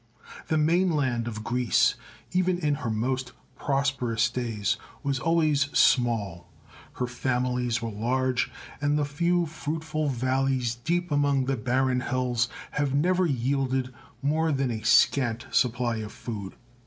The 0.47 0.57
main 0.57 0.89
land 0.89 1.27
of 1.27 1.43
Greece, 1.43 1.93
even 2.31 2.57
in 2.57 2.73
her 2.81 2.89
most 2.89 3.33
prosperous 3.55 4.31
days, 4.31 4.77
was 5.03 5.19
always 5.19 5.69
small; 5.77 6.49
her 6.93 7.05
families 7.05 7.83
were 7.83 7.91
large, 7.91 8.49
and 8.81 8.97
the 8.97 9.05
few 9.05 9.45
fruitful 9.45 10.09
valleys 10.09 10.73
deep 10.73 11.11
among 11.11 11.45
the 11.45 11.55
barren 11.55 12.01
hills 12.01 12.49
have 12.71 12.95
never 12.95 13.27
yielded 13.27 13.93
more 14.23 14.51
than 14.51 14.71
a 14.71 14.81
scant 14.83 15.45
supply 15.51 15.97
of 15.97 16.11
food. 16.11 16.55